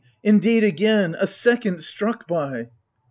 [0.23, 2.67] indeed again,— a second, struck by